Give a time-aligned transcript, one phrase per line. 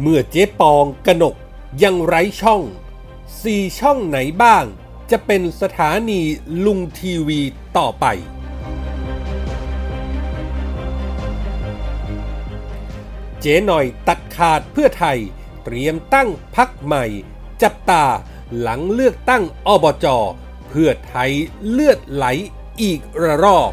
[0.00, 1.34] เมื่อเจ๊ปองกนก
[1.82, 2.62] ยังไร้ช่อง
[3.42, 4.64] สี่ช่องไหนบ้าง
[5.10, 6.20] จะเป็นสถานี
[6.64, 7.40] ลุงทีวี
[7.76, 8.06] ต่อไป
[13.40, 15.18] เจ๊หน่อยตัดขาดเพื่อไทย
[15.64, 17.04] เตรียมตั้งพักใหม่
[17.62, 18.04] จับตา
[18.58, 20.06] หลังเลือกตั้งอบจ
[20.68, 21.32] เพื่อไทย
[21.70, 22.26] เลือดไหล
[22.80, 23.70] อีกระรอบ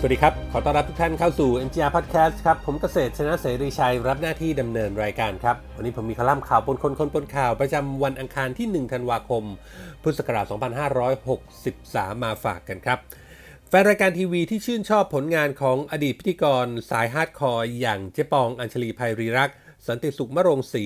[0.00, 9.44] สวัสดีครับ ขอต้อนรับทุกท่านเข้าสู่ MGR Podcast ครับ ผมเกษตรชนะเสรีชัย รับหน้าที่ดำเนินรายการครับ วันนี้ผมมีคอลัมน์ข่าวปนคนคนปนข่าวประจำวันอังคารที่ 1 ธันวาคม
[10.02, 10.46] พุทธศักราช
[11.34, 12.98] 2563 มาฝากกันครับ
[13.68, 19.54] แฟนรายการทีวีที่ชื่นชอบผลงานของอดีตพิธีกรสาย hardcore อย่างเจ๊ปองอัญชะลีไพรีรัก
[19.86, 20.84] สันติสุขมะโรงศรี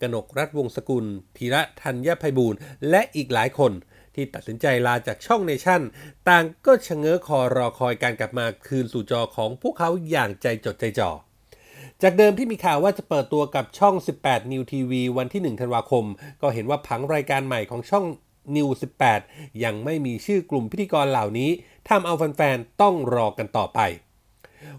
[0.00, 1.04] กนกรัตน์วงศ์สกุล
[1.36, 2.58] ธีระธัญไพบูลย์
[2.90, 3.72] และอีกหลายคน
[4.16, 5.82] ที่ตัดสินใจลาจากช่องเนชั่น
[6.28, 11.10] ต่างก็ชะเง้อคอรอคอยการกลับมาคืนสู่จอของพวกเขาอย่างใจจดใจจ่อ
[12.02, 16.04] จากเดิมที่มีข่าวว่าจะเปิดตัวกับช่อง 18 New TV วันที่ 1 ธันวาคม
[16.42, 18.04] ก็เห็นว่าผังรายการใหม่ของช่อง
[18.56, 18.68] New
[19.16, 21.50] 18 ยังไม่มีชื่อกลุ่มพิธีกรเหล่านี้
[21.88, 23.80] ทำเอาแฟนๆต้องรอกันต่อไป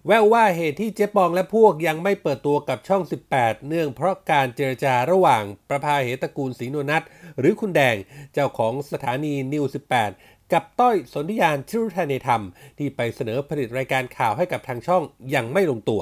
[0.06, 7.04] แววว่าเหตุที่เจ๊ปองและพวกยังไม่เปิดตัวกับช่อง 18 เนื่องเพราะการเจรจาระหว่างประภาเหตระกูลศรีนวนัท
[7.40, 7.96] หรือคุณแดง
[8.34, 9.66] เจ้าของสถานีนิว
[10.08, 12.44] 18 กับต้อยสนธิยานชิรุธานธรรม
[12.78, 15.04] ที่ไปเสนอผลิตรายการข่าวให้กับทางช่อง
[15.36, 16.02] ยังไม่ลงตัว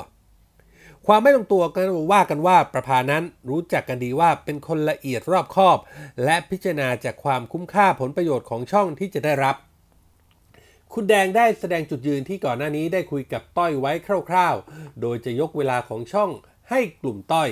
[1.08, 5.78] ความไม่ลงตัวก็ว่ากันว่าประพานั้นรู้จักกันดีว่าเป็นคนละเอียดรอบคอบ
[6.24, 9.56] และพิจารณาจากความคุ้มค่าผลประโยชน์ของช่องที่จะได้รับ
[10.94, 13.92] คุณแดงได้แสดงจุดยืนที่ก่อนหน้านี้ได้คุยกับต้อยไว้
[14.30, 16.30] คร่าวๆ โดยจะยกเวลาของช่อง
[16.70, 17.50] ให้กลุ่มต้อย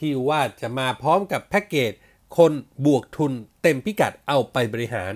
[0.00, 1.92] ที่ว่าจะมาพร้อมกับแพ็กเกจ
[2.36, 2.52] คน
[2.84, 5.14] บวกทุนเต็มพิกัดเอาไปบริหาร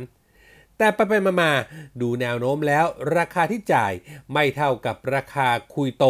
[0.78, 1.12] แต่ไปไป
[1.42, 3.92] มาๆดูแนวโน้มแล้วราคาที่จ่าย
[4.32, 6.06] ไม่เท่ากับราคาคุยโต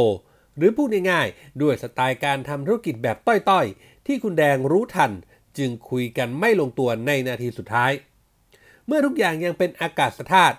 [0.56, 5.12] หรือพูดง่ายๆ ด้วยสไตล์การทำธุรกิจแบบต้อยๆ ที่คุณแดงรู้ทัน
[5.58, 7.92] จึงคุยกันไม่ลงตัวในนาทีสุดท้าย
[8.86, 10.58] เมื่อทุกอย่างยังเป็นอากาศธาตุ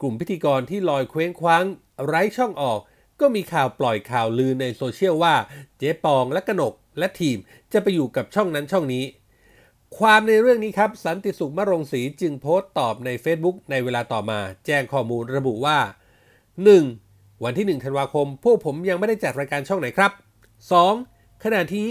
[0.00, 1.64] กลุ่มพิธีกรที่ลอยเคว้งคว้าง
[2.04, 2.80] ไร้ช่องออก
[3.20, 5.34] ก็มีข่าวปล่อยข่าวลือในโซเชียลว่า
[5.78, 7.38] เจ๊ปองและกนก และทีม
[7.72, 9.04] จะไปอยู่กับช่องนั้นช่องนี้
[9.98, 15.78] ความในเรื่องนี้ครับ สันติสุขมรงศรีจึงโพสต์ตอบใน Facebook ในเวลาต่อมา แจ้งข้อมูลระบุว่า
[16.60, 17.44] 1.
[17.44, 20.12] วันที่ 1 ธันวาคม พวกผมยังไม่ได้จัดรายการช่องไหนครับ
[20.78, 21.44] 2.
[21.44, 21.86] ขณะที่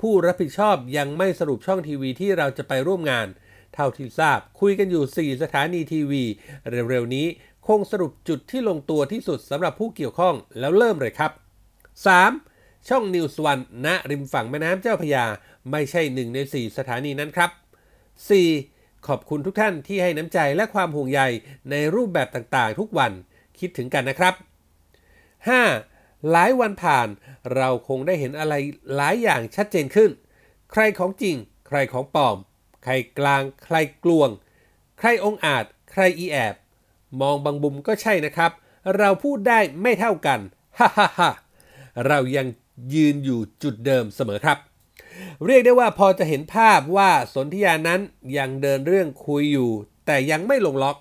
[0.00, 3.26] ผู้รับผิดชอบยังไม่สรุปช่องทีวีที่เราจะไปร่วมงาน
[3.74, 6.24] เท่าที่ทราบคุยกันอยู่ 4 สถานีทีวี
[6.70, 7.26] เร็วๆนี้
[7.66, 11.32] คงสรุปจุดที่ลงตัวที่สุดสำหรับผู้เกี่ยวข้องแล้วเริ่มเลยครับ
[12.10, 12.88] 3.
[12.88, 15.24] ช่องนิวส์วันณริมฝั่งแม่น้ำเจ้าพยา
[15.70, 17.50] ไม่ใช่หนึ่งใน 4 สถานีนั้นครับ
[18.28, 19.06] 4.
[19.06, 21.20] ขอบคุณทุกท่านที่ให้น้ำใจและความห่วงใย
[21.70, 23.12] ในรูปแบบต่างๆ ทุกวัน
[23.58, 24.34] คิดถึงกันนะครับ
[25.52, 26.30] 5.
[26.30, 27.08] หลายวันผ่าน
[27.54, 28.54] เราคงได้เห็นอะไร
[28.94, 30.10] หลายอย่างชัดเจนขึ้น
[30.72, 31.36] ใครของจริง
[31.68, 32.36] ใครของปลอม
[32.84, 34.30] ใครกลาง ใครกลวง
[34.98, 36.54] ใครองอาจ ใครอีแอบ
[37.20, 38.50] มองบางบุมก็ใช่นะครับ
[38.98, 40.40] เราพูดได้ไม่เท่ากัน
[40.78, 41.30] ฮ่าฮ่าฮ่า
[42.06, 42.46] เรายัง
[42.94, 44.58] ยืนอยู่จุดเดิมเสมอครับ
[45.44, 48.00] เรียกได้ว่าพอจะเห็นภาพว่าสนธิยานั้น
[48.38, 49.70] ยังเดินเรื่องคุยอยู่
[50.06, 50.98] แต่ยังไม่ลงล็อก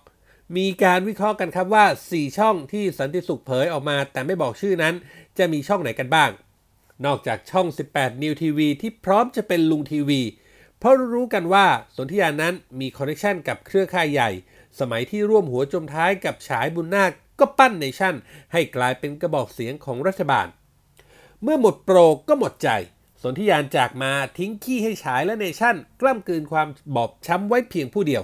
[0.57, 4.93] มีการวิเคราะห์กันครับว่า 4 ช่องที่สันติสุขเผยออกมาแต่ไม่บอกชื่อนั้น
[5.37, 6.29] จะมีช่องไหนกันบ้าง
[7.05, 10.21] นอกจากช่อง 18 New TV ที่พร้อมจะเป็นลุงทีวี
[10.79, 11.65] เพราะรู้กันว่า
[11.95, 14.29] สนธิยานั้นมีคอนเนคชันกับเครือข่ายใหญ่
[14.79, 18.15] สมัยที่ร่วมหัวจมท้ายกับฉายบุญนาคก็ปั้นเนชั่น
[18.53, 20.47] ให้กลายเป็นกระบอกเสียงของรัฐบาล
[21.43, 21.97] เมื่อหมดโปร
[22.29, 22.69] ก็หมดใจ
[23.21, 28.23] สนธิยานจากมาทิ้งขี้ให้ฉายและเนชั่น กล้ำกลืนความบอบช้ำไว้เพียงผู้เดียว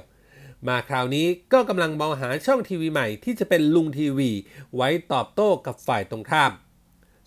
[0.68, 4.32] มาคราวนี้ก็กำลังมองหาช่องทีวีใหม่ที่จะเป็นลุงทีวี
[4.76, 6.52] ไว้ตอบโต้กับฝ่ายตรงข้าม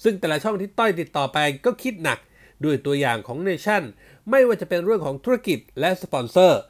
[0.03, 2.19] ซึ่งแต่ละช่องที่ต้อยติดต่อไปก็คิดหนัก
[2.65, 3.83] ด้วยตัวอย่างของเนชั่น
[4.31, 6.60] ไม่ว่าจะเป็นเรื่องของธุรกิจและสปอนเซอร์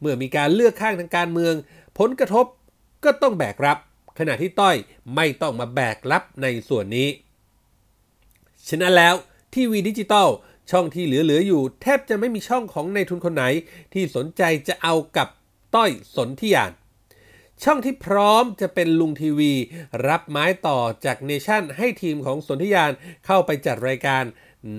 [0.00, 1.54] เมื่อมีการเลือกข้างทางการเมือง
[1.98, 2.46] ผลกระทบ
[3.04, 3.78] ก็ต้องแบกรับ
[4.18, 4.76] ขณะที่ต้อย
[5.14, 7.08] ไม่ต้องมาแบกรับในส่วนนี้
[8.68, 9.14] ฉะนั้นแล้ว
[9.54, 10.28] ทีวีดิจิตอล
[10.70, 13.44] ช่องที่เหลือๆอยู่ แทบจะไม่มีช่องของนายทุนคนไหน
[13.92, 15.28] ที่สนใจจะเอากับ
[15.74, 16.72] ต้อยสนธิยาน
[17.64, 19.52] ช่องที่พร้อมจะเป็นลุงทีวี
[20.08, 22.92] รับไม้ต่อจากเนชั่นให้ทีมของสนธิยาน
[23.26, 24.24] เข้าไปจัดรายการ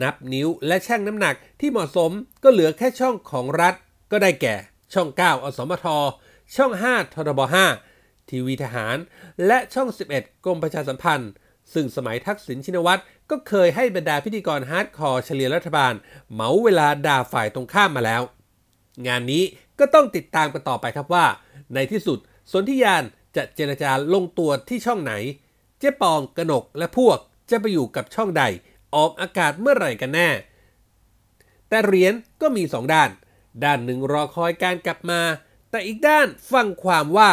[0.01, 2.11] นับนิ้วและชั่งน้ำหนักที่เหมาะสม
[2.43, 3.73] ก็เหลือแค่ช่องของรัฐ
[4.11, 4.55] ก็ได้แก่
[4.93, 5.85] ช่อง 9 อสมท
[6.55, 7.41] ช่อง 5ททบ
[7.85, 8.97] 5 ทีวีทหาร
[9.47, 11.31] และช่อง 11 กรมประชาสัมพันธ์
[11.73, 15.93] ซึ่งสมัยทักษิณชินวัตรก็เคยให้บรรดาพิธีกร hardcore เชลียร์รัฐบาล
[16.31, 18.21] เหมาเวลาด่าฝ่ายตรงข้ามมาแล้ว
[19.07, 19.43] งานนี้
[19.79, 21.25] ก็ต้องติดตามกันต่อไปครับว่า
[21.73, 22.19] ในที่สุด
[22.51, 23.03] สนธิยาน
[23.35, 25.13] จะเจรจาลงตัวที่ช่องไหน
[25.79, 27.17] เจ๊ปองกนกและพวก
[27.49, 28.43] จะไปอยู่กับช่องใด
[28.95, 30.29] ออกอากาศเมื่อไหร่กันแน่
[31.69, 33.09] แต่เหรียญก็มีสองด้าน
[33.63, 35.21] ด้านหนึ่งรอคอยการกลับมา
[35.71, 37.31] แต่อีกด้านฟังความว่า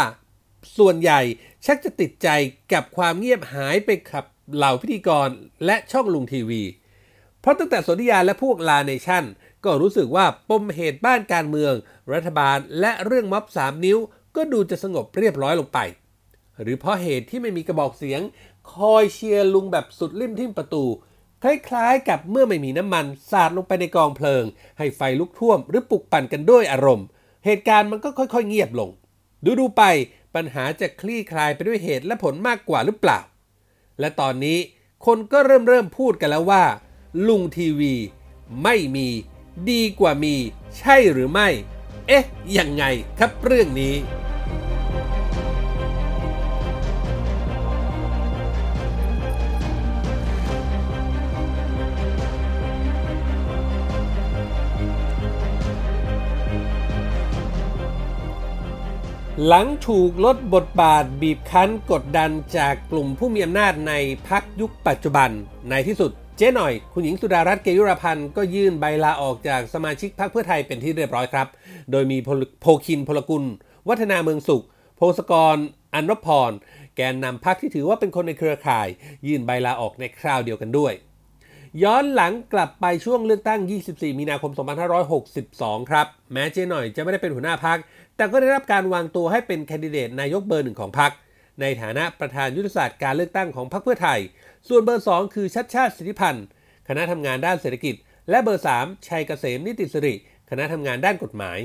[0.77, 1.21] ส่วนใหญ่
[1.67, 2.29] ชักจะติดใจ
[2.73, 4.25] กับความเงียบหายไปขับ
[4.55, 5.29] เหล่าพิธีกร
[5.67, 6.63] และช่องลุงทีวี
[7.41, 9.25] เพราะตั้งแต่สนธิยาและพวกลาเนชั่น
[9.65, 11.75] ก็รู้สึกว่าปมเหตุบ้านการเมือง
[12.13, 13.99] รัฐบาลและเรื่องม็อบสามนิ้ว
[14.37, 15.79] ก็ดูจะสงบเรียบร้อยลงไป
[16.63, 18.21] หรือเพราะเหตุที่ไม่มีกระบอกเสียง
[18.73, 20.85] คอยเชียร์ลุงแบบสุดริมทิ่มประตู
[21.43, 24.45] คล้ายๆ กับเมื่อไม่มีน้ำมันสาดลงไปในกองเพลิง
[24.79, 27.07] ให้ไฟลุกท่วมหรือปลุกปั่นกันด้วยอารมณ์
[27.49, 28.91] เหตุการณ์มันก็ค่อยๆ เงียบลง
[29.61, 29.83] ดูๆไป
[30.35, 33.21] ปัญหาจะคลี่คลายไปด้วยเหตุและผลมากกว่าหรือเปล่า
[34.01, 34.59] และตอนนี้
[35.07, 36.65] คนก็เริ่มเริ่มพูดกันแล้วว่า
[37.27, 37.95] ลุงทีวี
[38.63, 39.09] ไม่มี
[39.71, 40.35] ดีกว่ามี
[40.79, 41.49] ใช่หรือไม่
[42.09, 42.25] เอ๊ะ
[42.59, 42.85] ยังไง
[43.19, 43.95] ครับเรื่องนี้
[59.47, 63.93] หลังถูกลดบทบาทบีบคั้นกดดันจากกลุ่มผู้มีอำนาจใน
[64.29, 65.31] พักยุคปัจจุบัน
[65.71, 71.47] ในที่สุดเจ๊หน่อย คุณหญิงสุดารัตน์เกยุรพันธ์ก็ยื่นใบลาออกจากสมาชิกพรรคเพื่อไทยเป็นที่เรียบร้อยครับ
[71.91, 72.19] โดยมี
[72.61, 73.45] โพคินพลกุล
[73.89, 74.65] วัฒนาเมืองสุข
[74.97, 75.57] โพสกร
[75.95, 76.51] อันนพร
[76.97, 78.89] แกนนำพรรคที่ถือว่าเป็นคนในเครือข่าย
[79.27, 80.95] ยื่นใบลาออกในคราวเดียวกันด้วย
[81.83, 84.53] ย้อนหลังกลับไปช่วงเลือกตั้ง 24 มีนาคม
[85.21, 87.79] 2562 ครับ แม้เจ๊หน่อยจะไม่ได้เป็นหัวหน้าพัก
[88.19, 91.13] แต่ก็ได้รับการวางตัวให้เป็นแคนดิเดตนายกเบอร์หนึ่งของพัก
[91.61, 94.21] ในฐานะประธานยุทธศาสตร์การเลือกตั้งของพรรคเพื่อไทย
[94.69, 96.45] ส่วนเบอร์ 2 คือชัดชาติสิทธิพันธ์
[96.89, 97.95] คณะทำงานด้านเศรษฐกิจ
[98.31, 100.15] และเบอร์ 3 ชัยเกษมนิติสิริ
[100.51, 101.59] คณะทำงานด้านกฎหมาย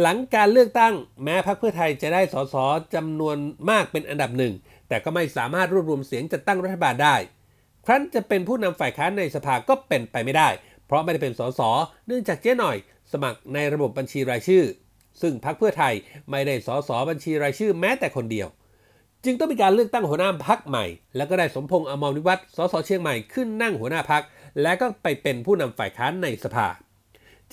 [0.00, 0.94] หลังการเลือกตั้ง
[1.24, 2.54] แม้พรรคเพื่อไทยจะได้สส
[2.94, 3.36] จำนวน
[3.70, 4.54] มากเป็นอันดับหนึ่ง
[4.88, 7.16] แต่ก็ไม่สามารถรวบรวมเสียงจัดตั้งรัฐบาลได้
[7.86, 10.48] ครั้นจะเป็นผู้นำฝ่ายค้านในสภาก็เป็นไปไม่ได้
[10.86, 11.60] เพราะไม่ได้เป็นสส
[12.06, 12.76] เนื่องจากเจ๊หน่อย
[13.12, 14.64] สมัครในระบบบัญชีรายชื่อ
[15.20, 15.94] ซึ่งพรรคเพื่อไทย
[16.30, 18.48] ไม่ได้สสบัญชีรายชื่อแม้แต่คนเดียว
[19.24, 20.84] จึงต้องมีการเลือกตั้งหัวหน้าพักใหม่
[21.16, 24.22] แล้วก็ได้สมพงษ์อมรวิวัฒน์สสเชียงใหม่ขึ้นนั่งหัวหน้าพัก
[24.62, 26.68] และก็ไปเป็นผู้นำฝ่ายค้านในสภา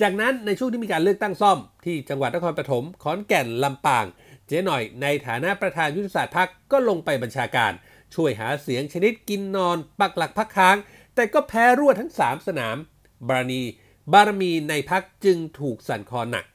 [0.01, 4.05] จากนั้นในช่วงที่มีการเลือกตั้งซ่อม ที่จังหวัดนครปฐมขอนแก่นลำปาง
[4.47, 7.71] เจ๊หน่อยในฐานะประธานยุทธศาสตร์พักก็ลงไปบัญชาการ
[8.15, 10.77] ช่วยหาเสียงชนิดกินนอน ปักหลักพักค้าง
[11.15, 12.77] แต่ก็แพ้รวดทั้ง 3 สนาม
[13.27, 13.61] บารณี
[14.13, 16.45] บารมีในพักจึงถูกสั่นคลอนหนัก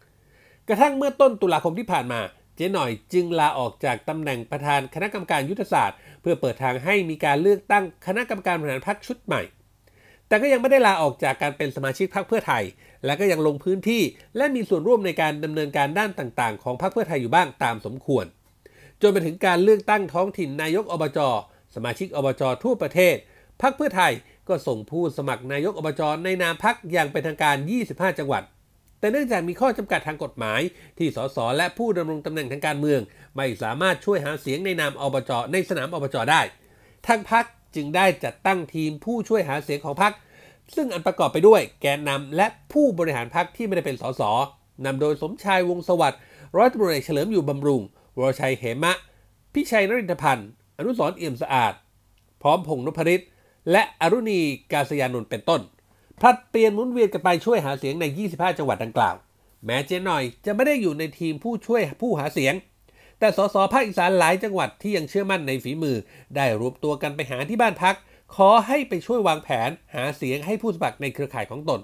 [0.69, 2.21] กระทั่งเมื่อต้นตุลาคมที่ผ่านมา
[2.57, 9.43] เจ๊หน่อยจึงลาออกจากตำแหน่งประธานคณะกรรมการยุทธศาสตร์ เพื่อเปิดทางให้มีการเลือกตั้งคณะกรรมการบริหารพรรคชุดใหม่
[10.29, 12.65] แต่ก็ยังไม่ได้ลาออกจากการเป็นสมาชิกพรรคเพื่อไทย
[13.05, 14.03] และก็ยังลงพื้นที่
[14.37, 18.25] และมีส่วนร่วมในการดำเนินการด้านต่างๆ ของพรรคเพื่อไทยอยู่บ้างตามสมควร
[19.03, 21.19] จนไปถึงการเลือกตั้งท้องถิ่นนายกอบจ
[21.75, 23.17] สมาชิกอบจทั่วประเทศ
[23.63, 24.13] พรรคเพื่อไทย
[24.49, 27.57] ก็ส่งผู้สมัครนายกอบจในนามพรรคอย่างเป็นทางการ
[27.89, 28.43] 25 จังหวัด
[29.05, 30.61] แต่เนื่องจากมีข้อจำกัดทางกฎหมาย
[30.99, 33.01] ที่สสและผู้ดำรงตำแหน่งทางการเมือง
[33.37, 36.41] ไม่สามารถช่วยหาเสียงในนามอบจในสนามอบจได้
[37.07, 40.13] ทางพรรคจึงได้จัดตั้งทีมผู้ช่วยหาเสียงของพรรค
[40.75, 44.23] ซึ่งอันประกอบไปด้วยแกนนำและผู้บริหารพรรคที่ไม่ได้เป็นสส
[44.85, 46.21] นำโดยสมชายวงสวัสดิ์
[46.57, 47.83] ร้อยตำรวจเอกเฉลิมอยู่บำรุง
[48.17, 48.97] วรชัยเหมะ
[49.55, 51.73] พิชัยนรินทพันธ์อนุสรเอี่ยมสะอาด
[52.43, 53.25] พร้อมพงษ์นพริต
[53.71, 54.41] และอรุณี
[54.73, 55.61] กาศยานนท์เป็นต้น
[56.21, 59.17] ผลัดเปลี่ยนหมุนเวียนกันไปช่วยหาเสียงใน 25 จังหวัดดังกล่าว
[59.65, 62.55] แม้เจ๊หน่อยจะไม่ได้อยู่ในทีมผู้ช่วยผู้หาเสียง
[63.19, 65.97] แต่สสภาคอีสานหลายจังหวัดที่ยังเชื่อมั่นในฝีมือ
[66.37, 67.97] ได้รวมตัวกันไปหาที่บ้านพัก
[68.37, 71.81] ขอให้ไปช่วยวางแผนหาเสียงให้ผู้สมัครในเครือข่ายของตน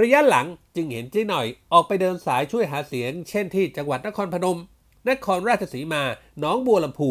[0.00, 0.46] ระยะหลัง
[0.76, 4.58] จึงเห็นเจ๊หน่อยออกไปเดินสายช่วยหาเสียง เช่นที่จังหวัดนครพนม
[5.08, 6.02] นครราชสีมา
[6.38, 7.10] หนองบัวลำพู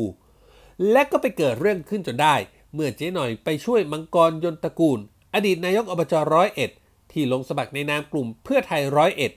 [0.92, 2.36] และก็ไปเกิดเรื่องขึ้นจนได้
[2.74, 5.00] เมื่อเจ๊หน่อยไปช่วยมังกรยนตระกูล
[5.36, 6.72] อดีตนายกอบจร้อยเอ็ด
[7.12, 9.32] ที่ลงสมัครในนามกลุ่มเพื่อไทยร้อยเอ็ด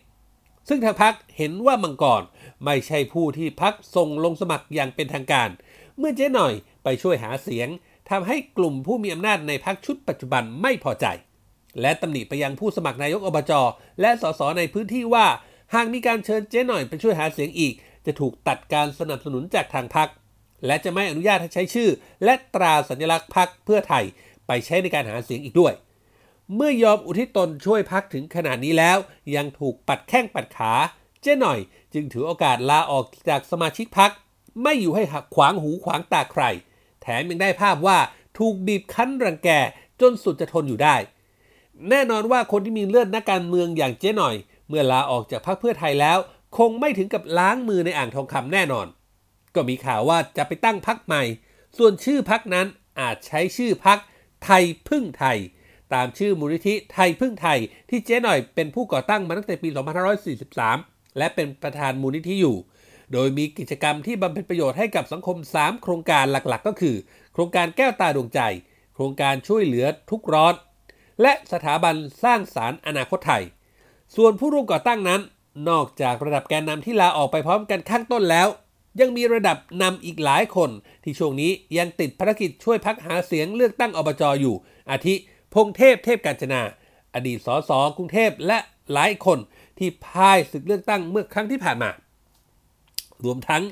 [0.68, 2.22] ซึ่งทางพักเห็นว่ามังกร
[2.64, 5.48] ไม่ใช่ผู้ที่พักส่งลงสมัครอย่างเป็นทางการ
[5.98, 6.52] เมื่อเจ๊หน่อย
[6.84, 7.68] ไปช่วยหาเสียง
[8.10, 11.06] ทำให้กลุ่มผู้มีอำนาจในพักชุดปัจจุบันไม่พอใจ
[11.80, 13.52] และตำหนิไปยังผู้สมัครนายกอบจ
[14.00, 15.26] และสสในพื้นที่ว่า
[15.74, 17.74] หากมีการเชิญเจ๊หน่อยไปช่วยหาเสียงอีก
[18.06, 20.08] จะถูกตัดการสนับสนุนจากทางพัก
[20.66, 21.90] และจะไม่อนุญาตให้ใช้ชื่อ
[22.24, 24.04] และตราสัญลักษณ์พักเพื่อไทย
[24.46, 25.72] ไปใช้ในการหาเสียงอีกด้วย
[26.54, 28.98] เมื่อยอมอุทิศตนช่วยพักถึงขนาดนี้แล้ว
[29.34, 30.72] ยังถูกปัดแข้งปัดขา
[31.22, 31.58] เจ๊หน่อย
[31.94, 34.10] จึงถือโอกาสลาออกจากสมาชิกพัก
[34.62, 36.42] ไม่อยู่ให้หักขวางหูขวางตาใคร
[37.02, 37.98] แถมยังได้ภาพว่า
[38.38, 39.48] ถูกบีบคั้นรังแก
[40.00, 40.96] จนสุดจะทนอยู่ได้
[41.88, 44.36] แน่นอนว่าคนที่มีเลือดนักการเมืองอย่างเจ๊หน่อย
[44.68, 46.18] เมื่อลาออกจากพรรคเพื่อไทยแล้ว
[46.56, 48.86] คงไม่ถึงกับล้างมือในอ่างทองคำแน่นอน
[49.54, 51.22] ก็มีข่าวว่าจะไปตั้งพักใหม่
[51.76, 52.66] ส่วนชื่อพักนั้น
[53.00, 53.98] อาจใช้ชื่อพัก
[54.44, 55.38] ไทยพึ่งไทย
[55.94, 57.58] ตามชื่อมูลนิธิไทยพึ่งไทย
[57.90, 59.68] ที่เจ๊หน่อยเป็นผู้ก่อตั้งมาตั้งแต่ปี
[60.42, 62.56] 2543 และเป็นประธานมูลนิธิอยู่
[63.12, 66.96] โดยมีกิจกรรมที่บำเพ็ญประโยชน์ให้กับสังคม 3 โครงการหลักๆ ก็คือ
[67.32, 68.40] โครงการแก้วตาดวงใจ
[68.94, 70.54] โครงการช่วยเหลือทุกร้อน
[71.22, 73.42] และสถาบันสร้างสารรค์อนาคตไทย
[74.16, 75.20] ส่วนผู้ร่วมก่อตั้งนั้น
[75.68, 78.48] นอกจากระดับแกนนำที่ลาออกไปพร้อมกันข้างต้นแล้ว
[79.00, 80.70] ยังมีระดับนำอีกหลายคน
[81.04, 84.54] ที่ช่วงนี้ยังติดภารกิจช่วยพักหาเสียงเลือกตั้งอบจอยู่
[84.90, 85.14] อาทิ
[85.54, 86.62] พงเทพเทพกาญจนา
[87.14, 88.58] อดีตสสกรุงเทพและ
[88.92, 89.38] หลายคน
[89.78, 91.90] ที่พ่ายศึกเลือกตั้งเมื่อครั้งที่ผ่านมา
[93.24, 93.62] รวมทั้ง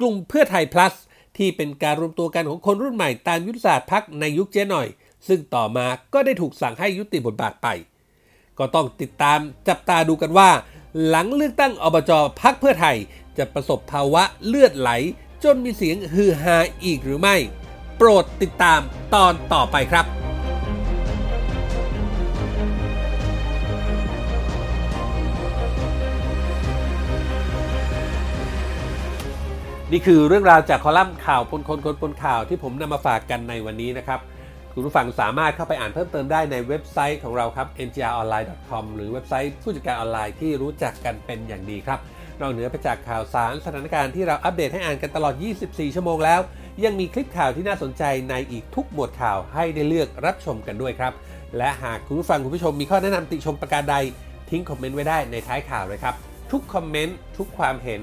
[0.00, 0.94] กลุ่มเพื่อไทย plus
[1.36, 4.88] ที่เป็นการรวมตัวกันของคนรุ่นใหม่ตามยุทธศาสตร์พักในยุคเจ๊หน่อย
[5.28, 7.68] ซึ่งต่อมาก็ได้ถูกสั่งให้ยุติบทบาทไป
[8.58, 10.50] ก็ต้องติดตามจับตาดูกันว่า
[11.06, 12.96] หลังเลือกตั้งอบจพักเพื่อไทย
[13.38, 14.90] จะประสบภาวะเลือดไหล
[15.44, 17.36] จนมีเสียงฮือฮาอีกหรือไม่
[17.96, 18.80] โปรดติดตาม
[19.14, 20.21] ตอนต่อไปครับ
[29.94, 34.20] นี่คือเรื่องราวจากคอลัมน์ข่าวปนคนคนปนข่าวที่ผมนำมาฝากกันในวันนี้นะครับ
[34.74, 41.98] คุณผู้ฟังสามารถเข้าไปอ่านเพิ่มเติมได้ในเว็บไซต์ของเราครับ mgronline.com หรือเว็บไซต์ผู้จัดการออนไลน์ที่รู้จักกันเป็นอย่างดีครับ
[42.40, 45.34] นอกเหนือไปจากข่าวสารสถานการณ์ที่เราอัปเดตให้อ่านกันตลอด
[45.64, 46.40] 24 ชั่วโมงแล้ว
[46.84, 51.12] ยังมีคลิปข่าวที่น่าสนใจในอีกทุกหมวดข่าวให้ได้เลือกรับชมกันด้วยครับ
[51.58, 53.96] และหากคุณผู้ฟังคุณผู้ชมมีข้อแนะนำติชมประการใด
[54.50, 56.14] ทิ้งคอมเมนต์ไว้ได้ในท้ายข่าวเลยครับ
[56.52, 58.02] ทุกคอมเมนต์ทุกความเห็น